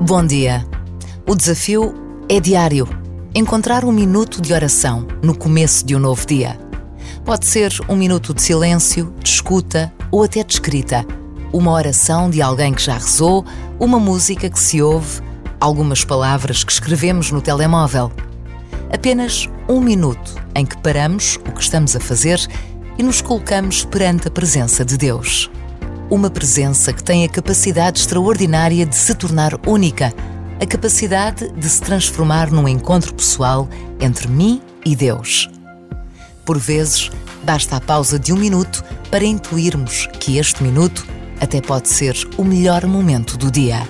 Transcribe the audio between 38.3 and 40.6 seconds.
um minuto para intuirmos que